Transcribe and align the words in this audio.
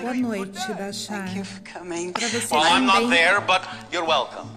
Boa 0.00 0.14
noite, 0.14 0.58
Bashar. 0.74 1.28
Para 2.12 2.28
você 2.28 2.54
Well, 2.54 2.62
I'm 2.62 2.86
not 2.86 3.08
there, 3.08 3.40
but 3.40 3.62
you're 3.92 4.06
welcome. 4.06 4.48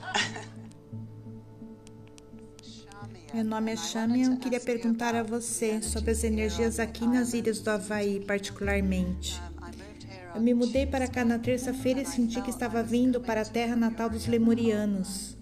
Meu 3.33 3.43
nome 3.43 3.71
é 3.71 3.75
Shami 3.75 4.19
e 4.19 4.23
eu 4.25 4.37
queria 4.37 4.59
perguntar 4.59 5.15
a 5.15 5.23
você 5.23 5.81
sobre 5.81 6.11
as 6.11 6.23
energias 6.23 6.79
aqui 6.79 7.07
nas 7.07 7.33
ilhas 7.33 7.59
do 7.61 7.71
Havaí, 7.71 8.19
particularmente. 8.19 9.41
Eu 10.35 10.41
me 10.41 10.53
mudei 10.53 10.85
para 10.85 11.07
cá 11.07 11.25
na 11.25 11.39
terça-feira 11.39 12.01
e 12.01 12.05
senti 12.05 12.39
que 12.41 12.51
estava 12.51 12.83
vindo 12.83 13.19
para 13.19 13.41
a 13.41 13.45
terra 13.45 13.75
natal 13.75 14.11
dos 14.11 14.27
lemurianos. 14.27 15.35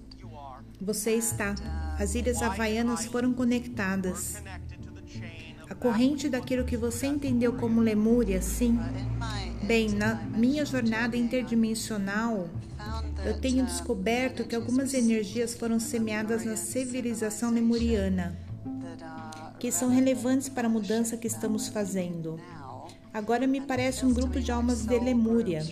Você 0.79 1.11
está. 1.15 1.55
As 1.99 2.15
ilhas 2.15 2.41
havaianas 2.41 3.05
foram 3.05 3.33
conectadas. 3.33 4.41
A 5.71 5.73
corrente 5.73 6.27
daquilo 6.27 6.65
que 6.65 6.75
você 6.75 7.07
entendeu 7.07 7.53
como 7.53 7.79
Lemúria, 7.79 8.41
sim. 8.41 8.77
Bem, 9.63 9.87
na 9.87 10.15
minha 10.15 10.65
jornada 10.65 11.15
interdimensional, 11.15 12.49
eu 13.25 13.39
tenho 13.39 13.65
descoberto 13.65 14.43
que 14.43 14.53
algumas 14.53 14.93
energias 14.93 15.55
foram 15.55 15.79
semeadas 15.79 16.43
na 16.43 16.57
civilização 16.57 17.51
lemuriana, 17.51 18.37
que 19.59 19.71
são 19.71 19.87
relevantes 19.87 20.49
para 20.49 20.67
a 20.67 20.69
mudança 20.69 21.15
que 21.15 21.27
estamos 21.27 21.69
fazendo. 21.69 22.37
Agora 23.13 23.47
me 23.47 23.61
parece 23.61 24.05
um 24.05 24.13
grupo 24.13 24.41
de 24.41 24.51
almas 24.51 24.85
de 24.85 24.99
Lemúria. 24.99 25.65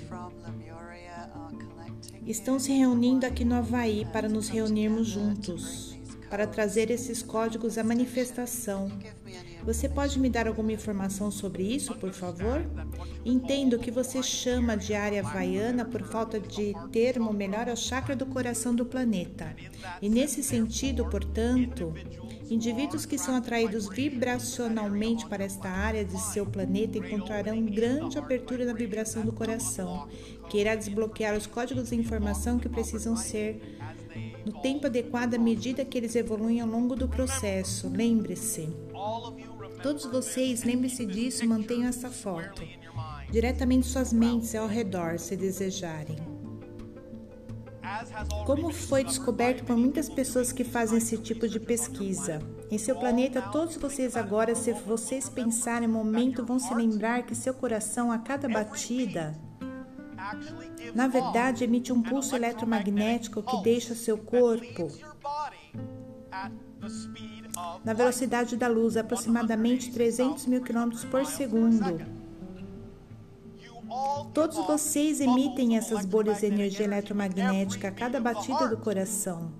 Estão 2.25 2.57
se 2.57 2.71
reunindo 2.71 3.25
aqui 3.25 3.43
no 3.43 3.55
Havaí 3.55 4.07
para 4.13 4.29
nos 4.29 4.47
reunirmos 4.47 5.09
juntos, 5.09 5.99
para 6.29 6.47
trazer 6.47 6.89
esses 6.89 7.21
códigos 7.21 7.77
à 7.77 7.83
manifestação. 7.83 8.89
Você 9.69 9.87
pode 9.87 10.19
me 10.19 10.31
dar 10.31 10.47
alguma 10.47 10.71
informação 10.71 11.29
sobre 11.29 11.61
isso, 11.61 11.93
por 11.93 12.11
favor? 12.11 12.65
Entendo 13.23 13.77
que 13.77 13.91
você 13.91 14.23
chama 14.23 14.75
de 14.75 14.95
área 14.95 15.21
havaiana 15.21 15.85
por 15.85 16.01
falta 16.01 16.39
de 16.39 16.73
termo 16.91 17.31
melhor 17.31 17.69
ao 17.69 17.75
chakra 17.75 18.15
do 18.15 18.25
coração 18.25 18.73
do 18.73 18.83
planeta. 18.83 19.55
E 20.01 20.09
nesse 20.09 20.41
sentido, 20.41 21.05
portanto, 21.05 21.93
indivíduos 22.49 23.05
que 23.05 23.19
são 23.19 23.35
atraídos 23.35 23.87
vibracionalmente 23.87 25.27
para 25.27 25.43
esta 25.43 25.69
área 25.69 26.03
de 26.03 26.19
seu 26.19 26.47
planeta 26.47 26.97
encontrarão 26.97 27.63
grande 27.63 28.17
abertura 28.17 28.65
na 28.65 28.73
vibração 28.73 29.23
do 29.23 29.31
coração, 29.31 30.09
que 30.49 30.57
irá 30.57 30.73
desbloquear 30.73 31.37
os 31.37 31.45
códigos 31.45 31.89
de 31.89 31.95
informação 31.95 32.57
que 32.57 32.67
precisam 32.67 33.15
ser 33.15 33.77
no 34.43 34.61
tempo 34.61 34.87
adequado 34.87 35.35
à 35.35 35.37
medida 35.37 35.85
que 35.85 35.95
eles 35.95 36.15
evoluem 36.15 36.59
ao 36.59 36.67
longo 36.67 36.95
do 36.95 37.07
processo. 37.07 37.87
Lembre-se. 37.87 38.67
Todos 39.81 40.05
vocês, 40.05 40.63
lembre-se 40.63 41.05
disso, 41.05 41.47
mantenham 41.47 41.87
essa 41.87 42.09
foto 42.09 42.61
diretamente 43.31 43.87
suas 43.87 44.11
mentes 44.11 44.55
ao 44.55 44.67
redor, 44.67 45.19
se 45.19 45.35
desejarem. 45.35 46.17
Como 48.45 48.71
foi 48.71 49.03
descoberto 49.03 49.63
por 49.63 49.75
muitas 49.75 50.09
pessoas 50.09 50.51
que 50.51 50.63
fazem 50.63 50.97
esse 50.97 51.17
tipo 51.17 51.47
de 51.47 51.59
pesquisa. 51.59 52.39
Em 52.69 52.77
seu 52.77 52.95
planeta, 52.95 53.41
todos 53.41 53.77
vocês 53.77 54.15
agora, 54.15 54.53
se 54.53 54.71
vocês 54.73 55.27
pensarem 55.27 55.87
um 55.87 55.91
momento, 55.91 56.45
vão 56.45 56.59
se 56.59 56.73
lembrar 56.73 57.23
que 57.23 57.35
seu 57.35 57.53
coração, 57.53 58.11
a 58.11 58.19
cada 58.19 58.47
batida, 58.47 59.39
na 60.93 61.07
verdade, 61.07 61.63
emite 61.63 61.91
um 61.91 62.01
pulso 62.01 62.35
eletromagnético 62.35 63.41
que 63.41 63.63
deixa 63.63 63.95
seu 63.95 64.17
corpo 64.17 64.87
na 67.83 67.93
velocidade 67.93 68.55
da 68.57 68.67
luz, 68.67 68.97
aproximadamente 68.97 69.91
300 69.91 70.45
mil 70.45 70.61
quilômetros 70.61 71.05
por 71.05 71.25
segundo. 71.25 72.19
Todos 74.33 74.57
vocês 74.67 75.19
emitem 75.19 75.75
essas 75.75 76.05
bolhas 76.05 76.39
de 76.39 76.45
energia 76.45 76.85
eletromagnética 76.85 77.87
a 77.87 77.91
cada 77.91 78.19
batida 78.19 78.67
do 78.67 78.77
coração. 78.77 79.51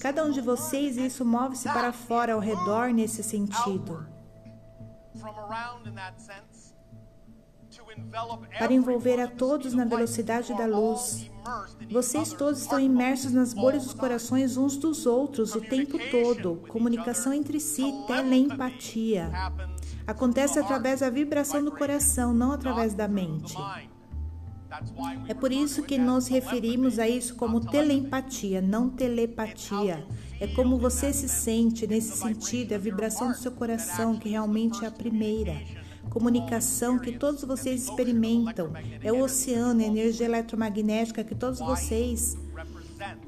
Cada 0.00 0.24
um 0.24 0.30
de 0.30 0.40
vocês, 0.40 0.96
isso 0.96 1.24
move-se 1.24 1.68
para 1.68 1.92
fora 1.92 2.34
ao 2.34 2.40
redor 2.40 2.92
nesse 2.92 3.22
sentido. 3.22 4.06
Para 8.58 8.72
envolver 8.72 9.20
a 9.20 9.26
todos 9.26 9.74
na 9.74 9.84
velocidade 9.84 10.54
da 10.54 10.66
luz. 10.66 11.30
Vocês 11.90 12.32
todos 12.32 12.62
estão 12.62 12.80
imersos 12.80 13.32
nas 13.32 13.54
bolhas 13.54 13.84
dos 13.84 13.94
corações 13.94 14.56
uns 14.56 14.76
dos 14.76 15.06
outros 15.06 15.54
o 15.54 15.60
tempo 15.60 15.98
todo. 16.10 16.62
Comunicação 16.68 17.32
entre 17.32 17.60
si, 17.60 17.92
telempatia. 18.06 19.30
Acontece 20.06 20.58
através 20.58 21.00
da 21.00 21.10
vibração 21.10 21.64
do 21.64 21.70
coração, 21.70 22.32
não 22.32 22.52
através 22.52 22.94
da 22.94 23.06
mente. 23.06 23.56
É 25.28 25.34
por 25.34 25.52
isso 25.52 25.82
que 25.82 25.96
nos 25.96 26.26
referimos 26.26 26.98
a 26.98 27.08
isso 27.08 27.36
como 27.36 27.60
telempatia, 27.60 28.60
não 28.60 28.90
telepatia. 28.90 30.06
É 30.40 30.46
como 30.48 30.78
você 30.78 31.12
se 31.12 31.28
sente 31.28 31.86
nesse 31.86 32.16
sentido, 32.16 32.72
é 32.72 32.74
a 32.74 32.78
vibração 32.78 33.28
do 33.28 33.36
seu 33.36 33.52
coração 33.52 34.18
que 34.18 34.28
realmente 34.28 34.84
é 34.84 34.88
a 34.88 34.90
primeira. 34.90 35.54
Comunicação 36.10 36.98
que 36.98 37.18
todos 37.18 37.44
vocês 37.44 37.84
experimentam. 37.84 38.72
É 39.02 39.12
o 39.12 39.22
oceano, 39.22 39.80
a 39.80 39.86
energia 39.86 40.26
eletromagnética 40.26 41.24
que 41.24 41.34
todos 41.34 41.58
vocês. 41.58 42.36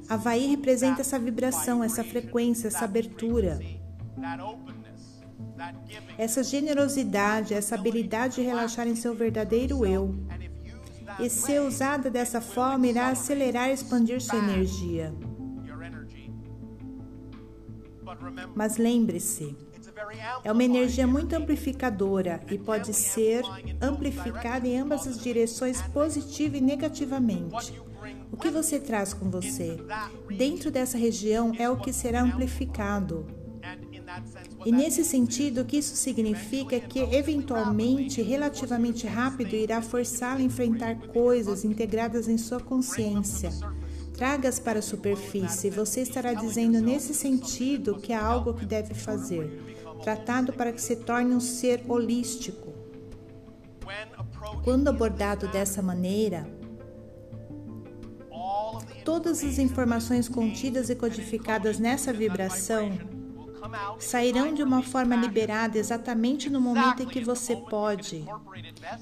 Havaí 0.07 0.47
representa 0.47 1.01
essa 1.01 1.19
vibração, 1.19 1.83
essa 1.83 2.03
frequência, 2.03 2.67
essa 2.67 2.85
abertura. 2.85 3.59
Essa 6.17 6.43
generosidade, 6.43 7.53
essa 7.53 7.75
habilidade 7.75 8.35
de 8.35 8.41
relaxar 8.41 8.87
em 8.87 8.95
seu 8.95 9.13
verdadeiro 9.13 9.85
eu. 9.85 10.15
E 11.19 11.29
ser 11.29 11.61
usada 11.61 12.09
dessa 12.09 12.39
forma 12.39 12.87
irá 12.87 13.09
acelerar 13.09 13.69
e 13.69 13.73
expandir 13.73 14.21
sua 14.21 14.39
energia. 14.39 15.13
Mas 18.55 18.77
lembre-se, 18.77 19.55
é 20.43 20.51
uma 20.51 20.63
energia 20.63 21.05
muito 21.05 21.33
amplificadora 21.33 22.39
e 22.49 22.57
pode 22.57 22.93
ser 22.93 23.43
amplificada 23.81 24.67
em 24.67 24.79
ambas 24.79 25.07
as 25.07 25.21
direções, 25.21 25.81
positiva 25.81 26.57
e 26.57 26.61
negativamente. 26.61 27.73
O 28.31 28.37
que 28.37 28.49
você 28.49 28.79
traz 28.79 29.13
com 29.13 29.29
você? 29.29 29.77
Dentro 30.29 30.71
dessa 30.71 30.97
região 30.97 31.53
é 31.57 31.69
o 31.69 31.77
que 31.77 31.91
será 31.91 32.21
amplificado. 32.21 33.27
E 34.65 34.71
nesse 34.71 35.05
sentido, 35.05 35.61
o 35.61 35.65
que 35.65 35.77
isso 35.77 35.95
significa 35.95 36.75
é 36.75 36.79
que, 36.79 36.99
eventualmente, 36.99 38.21
relativamente 38.21 39.07
rápido, 39.07 39.55
irá 39.55 39.81
forçá-la 39.81 40.39
a 40.39 40.43
enfrentar 40.43 40.95
coisas 41.07 41.63
integradas 41.63 42.27
em 42.27 42.37
sua 42.37 42.59
consciência. 42.59 43.51
Tragas 44.13 44.59
para 44.59 44.79
a 44.79 44.81
superfície. 44.81 45.69
Você 45.69 46.01
estará 46.01 46.33
dizendo 46.33 46.81
nesse 46.81 47.13
sentido 47.13 47.95
que 47.99 48.11
há 48.11 48.21
algo 48.21 48.53
que 48.53 48.65
deve 48.65 48.93
fazer, 48.93 49.77
tratado 50.01 50.53
para 50.53 50.71
que 50.71 50.81
se 50.81 50.95
torne 50.97 51.33
um 51.33 51.39
ser 51.39 51.83
holístico. 51.87 52.73
Quando 54.63 54.87
abordado 54.87 55.47
dessa 55.47 55.81
maneira, 55.81 56.47
todas 59.03 59.43
as 59.43 59.57
informações 59.57 60.29
contidas 60.29 60.89
e 60.89 60.95
codificadas 60.95 61.79
nessa 61.79 62.13
vibração 62.13 62.91
sairão 63.99 64.53
de 64.53 64.63
uma 64.63 64.81
forma 64.81 65.15
liberada 65.15 65.77
exatamente 65.77 66.49
no 66.49 66.59
momento 66.59 67.03
em 67.03 67.07
que 67.07 67.23
você 67.23 67.55
pode 67.55 68.25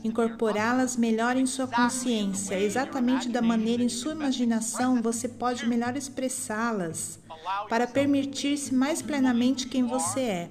incorporá-las 0.03 0.97
melhor 0.97 1.37
em 1.37 1.45
sua 1.45 1.67
consciência, 1.67 2.59
exatamente 2.59 3.29
da 3.29 3.41
maneira 3.41 3.83
em 3.83 3.89
sua 3.89 4.13
imaginação 4.13 5.01
você 5.01 5.27
pode 5.27 5.65
melhor 5.67 5.95
expressá-las 5.95 7.19
para 7.69 7.87
permitir-se 7.87 8.73
mais 8.73 9.01
plenamente 9.01 9.67
quem 9.67 9.85
você 9.85 10.21
é. 10.21 10.49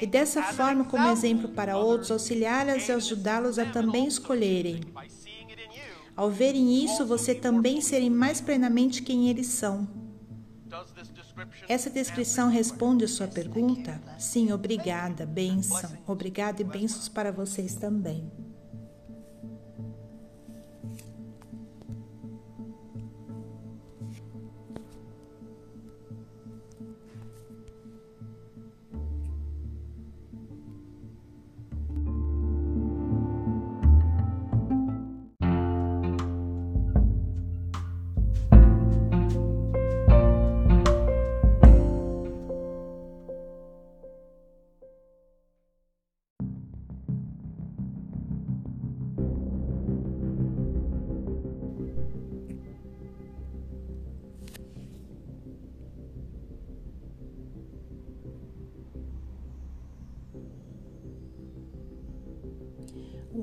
E 0.00 0.06
dessa 0.06 0.42
forma, 0.42 0.84
como 0.84 1.08
exemplo 1.08 1.48
para 1.48 1.76
outros, 1.76 2.10
auxiliá-las 2.10 2.88
e 2.88 2.92
ajudá-los 2.92 3.58
a 3.58 3.66
também 3.66 4.06
escolherem. 4.06 4.80
Ao 6.16 6.30
verem 6.30 6.84
isso, 6.84 7.04
você 7.04 7.34
também 7.34 7.80
serem 7.80 8.10
mais 8.10 8.40
plenamente 8.40 9.02
quem 9.02 9.28
eles 9.28 9.48
são. 9.48 9.88
Essa 11.68 11.90
descrição 11.90 12.48
responde 12.48 13.04
a 13.04 13.08
sua 13.08 13.26
pergunta? 13.26 14.00
Sim, 14.18 14.52
obrigada, 14.52 15.26
bênção. 15.26 15.90
Obrigada 16.06 16.62
e 16.62 16.64
bênçãos 16.64 17.08
para 17.08 17.32
vocês 17.32 17.74
também. 17.74 18.30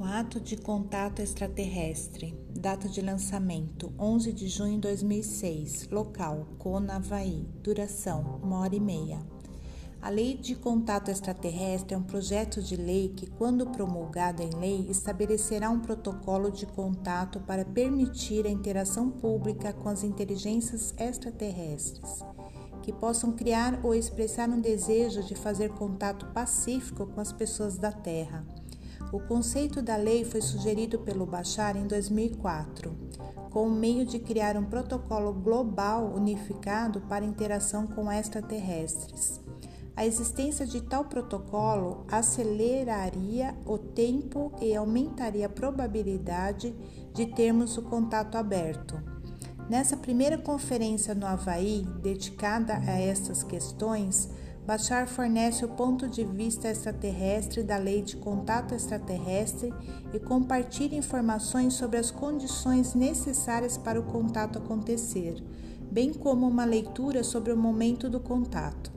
Ato 0.03 0.39
de 0.39 0.57
contato 0.57 1.19
extraterrestre. 1.21 2.33
Data 2.50 2.89
de 2.89 3.01
lançamento: 3.01 3.94
11 4.00 4.33
de 4.33 4.48
junho 4.48 4.75
de 4.75 4.81
2006. 4.81 5.89
Local: 5.89 6.48
Kona, 6.57 6.95
Havaí. 6.95 7.48
Duração: 7.62 8.39
uma 8.42 8.59
hora 8.59 8.75
e 8.75 8.80
meia. 8.80 9.19
A 10.01 10.09
Lei 10.09 10.36
de 10.36 10.56
Contato 10.56 11.09
Extraterrestre 11.09 11.94
é 11.94 11.98
um 11.98 12.03
projeto 12.03 12.62
de 12.62 12.75
lei 12.75 13.09
que, 13.09 13.27
quando 13.27 13.68
promulgado 13.68 14.42
em 14.42 14.50
lei, 14.59 14.88
estabelecerá 14.89 15.69
um 15.69 15.80
protocolo 15.80 16.50
de 16.50 16.65
contato 16.65 17.39
para 17.42 17.63
permitir 17.63 18.48
a 18.48 18.50
interação 18.50 19.12
pública 19.12 19.71
com 19.71 19.89
as 19.89 20.03
inteligências 20.03 20.94
extraterrestres, 20.98 22.25
que 22.81 22.92
possam 22.92 23.31
criar 23.33 23.80
ou 23.83 23.94
expressar 23.94 24.50
um 24.50 24.59
desejo 24.59 25.24
de 25.24 25.36
fazer 25.36 25.69
contato 25.69 26.25
pacífico 26.33 27.06
com 27.06 27.21
as 27.21 27.31
pessoas 27.31 27.77
da 27.77 27.92
Terra 27.92 28.44
o 29.12 29.19
conceito 29.19 29.81
da 29.81 29.98
lei 29.98 30.24
foi 30.24 30.42
sugerido 30.42 31.00
pelo 31.00 31.25
Bachar 31.25 31.75
em 31.75 31.86
2004, 31.86 32.96
com 33.50 33.68
o 33.68 33.72
meio 33.72 34.06
de 34.06 34.19
criar 34.19 34.56
um 34.56 34.63
protocolo 34.63 35.34
global 35.34 36.13
unificado 36.16 37.02
para 37.02 37.25
interação 37.25 37.86
com 37.86 38.10
extraterrestres. 38.10 39.42
A 39.96 40.06
existência 40.06 40.66
de 40.66 40.81
tal 40.81 41.06
protocolo 41.06 42.06
aceleraria 42.10 43.54
o 43.66 43.78
tempo 43.78 44.54
e 44.62 44.74
aumentaria 44.74 45.48
a 45.48 45.50
probabilidade 45.50 46.74
de 47.13 47.25
termos 47.25 47.78
o 47.78 47.81
contato 47.81 48.38
aberto. 48.38 49.02
Nessa 49.69 49.98
primeira 49.98 50.38
conferência 50.38 51.13
no 51.13 51.25
Havaí, 51.25 51.86
dedicada 52.02 52.78
a 52.78 53.00
estas 53.00 53.44
questões, 53.44 54.30
Bachar 54.71 55.06
fornece 55.06 55.65
o 55.65 55.68
ponto 55.68 56.07
de 56.07 56.23
vista 56.23 56.69
extraterrestre 56.69 57.62
da 57.62 57.75
lei 57.75 58.01
de 58.01 58.15
contato 58.15 58.73
extraterrestre 58.73 59.73
e 60.13 60.18
compartilha 60.18 60.95
informações 60.95 61.73
sobre 61.73 61.97
as 61.97 62.09
condições 62.09 62.95
necessárias 62.95 63.77
para 63.77 64.00
o 64.00 64.03
contato 64.03 64.59
acontecer, 64.59 65.44
bem 65.91 66.13
como 66.13 66.47
uma 66.47 66.63
leitura 66.63 67.21
sobre 67.21 67.51
o 67.51 67.57
momento 67.57 68.09
do 68.09 68.21
contato. 68.21 68.94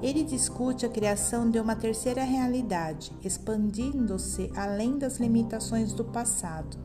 Ele 0.00 0.22
discute 0.22 0.86
a 0.86 0.88
criação 0.88 1.50
de 1.50 1.58
uma 1.58 1.74
terceira 1.74 2.22
realidade, 2.22 3.10
expandindo-se 3.24 4.52
além 4.54 4.98
das 4.98 5.18
limitações 5.18 5.92
do 5.92 6.04
passado. 6.04 6.78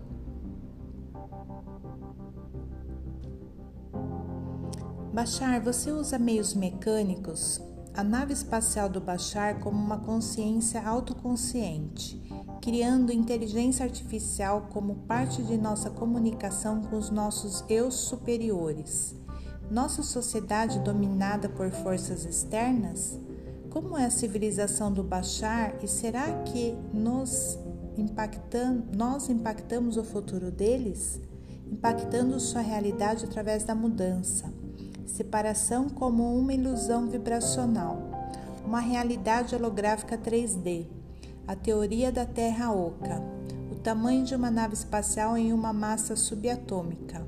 Bachar, 5.13 5.62
você 5.62 5.92
usa 5.92 6.18
meios 6.18 6.56
mecânicos 6.56 7.62
a 7.94 8.04
nave 8.04 8.32
espacial 8.32 8.88
do 8.88 9.02
Bashar 9.02 9.60
como 9.60 9.78
uma 9.78 9.98
consciência 9.98 10.82
autoconsciente, 10.82 12.22
criando 12.62 13.12
inteligência 13.12 13.84
artificial 13.84 14.70
como 14.72 14.96
parte 15.08 15.44
de 15.44 15.58
nossa 15.58 15.90
comunicação 15.90 16.82
com 16.84 16.98
os 16.98 17.10
nossos 17.10 17.64
eus 17.70 17.96
superiores. 17.96 19.14
Nossa 19.70 20.04
sociedade 20.04 20.80
dominada 20.80 21.50
por 21.50 21.70
forças 21.72 22.26
externas? 22.26 23.18
Como 23.70 23.98
é 23.98 24.06
a 24.06 24.10
civilização 24.10 24.92
do 24.92 25.04
Bashar 25.04 25.76
e 25.82 25.88
será 25.88 26.44
que 26.44 26.78
nos 26.94 27.58
impactam, 27.98 28.84
nós 28.96 29.30
impactamos 29.30 29.98
o 29.98 30.04
futuro 30.04 30.50
deles? 30.52 31.20
Impactando 31.66 32.40
sua 32.40 32.62
realidade 32.62 33.26
através 33.26 33.64
da 33.64 33.76
mudança 33.76 34.61
separação 35.06 35.89
como 35.89 36.38
uma 36.38 36.53
ilusão 36.53 37.07
vibracional, 37.07 38.01
uma 38.65 38.80
realidade 38.80 39.56
holográfica 39.56 40.18
3D, 40.18 40.86
a 41.48 41.56
teoria 41.56 42.12
da 42.12 42.25
Terra 42.25 42.71
oca, 42.71 43.21
o 43.71 43.75
tamanho 43.75 44.24
de 44.24 44.36
uma 44.36 44.51
nave 44.51 44.74
espacial 44.74 45.38
em 45.38 45.51
uma 45.51 45.74
massa 45.74 46.15
subatômica, 46.15 47.25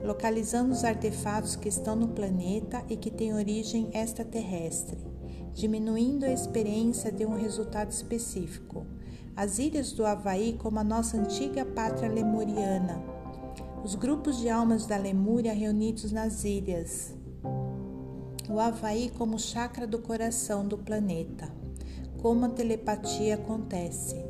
localizando 0.00 0.72
os 0.72 0.84
artefatos 0.84 1.54
que 1.54 1.68
estão 1.68 1.94
no 1.94 2.08
planeta 2.08 2.82
e 2.88 2.96
que 2.96 3.10
têm 3.10 3.34
origem 3.34 3.88
extraterrestre, 3.92 4.98
diminuindo 5.54 6.24
a 6.24 6.32
experiência 6.32 7.12
de 7.12 7.24
um 7.24 7.34
resultado 7.34 7.90
específico. 7.90 8.86
As 9.36 9.58
ilhas 9.58 9.92
do 9.92 10.04
Havaí 10.04 10.54
como 10.58 10.78
a 10.78 10.84
nossa 10.84 11.16
antiga 11.16 11.64
pátria 11.64 12.10
lemuriana, 12.10 13.00
os 13.84 13.96
grupos 13.96 14.38
de 14.38 14.48
almas 14.48 14.86
da 14.86 14.96
Lemúria 14.96 15.52
reunidos 15.52 16.12
nas 16.12 16.44
ilhas. 16.44 17.12
O 18.48 18.60
Havaí 18.60 19.10
como 19.18 19.40
chakra 19.40 19.88
do 19.88 19.98
coração 19.98 20.66
do 20.66 20.78
planeta. 20.78 21.50
Como 22.20 22.44
a 22.44 22.48
telepatia 22.48 23.34
acontece. 23.34 24.24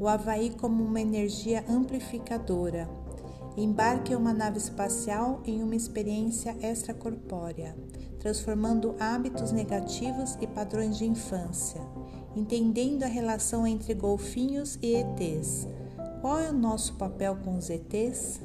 O 0.00 0.08
Havaí 0.08 0.50
como 0.50 0.82
uma 0.82 1.00
energia 1.00 1.64
amplificadora. 1.68 2.88
Embarque 3.56 4.16
uma 4.16 4.32
nave 4.32 4.58
espacial 4.58 5.42
em 5.44 5.62
uma 5.62 5.76
experiência 5.76 6.56
extracorpórea, 6.60 7.76
transformando 8.18 8.96
hábitos 8.98 9.52
negativos 9.52 10.36
e 10.40 10.46
padrões 10.46 10.98
de 10.98 11.04
infância, 11.04 11.80
entendendo 12.34 13.04
a 13.04 13.08
relação 13.08 13.66
entre 13.66 13.94
golfinhos 13.94 14.76
e 14.82 14.94
ETs. 14.96 15.68
Qual 16.20 16.38
é 16.38 16.50
o 16.50 16.52
nosso 16.52 16.94
papel 16.94 17.36
com 17.44 17.56
os 17.56 17.70
ETs? 17.70 18.40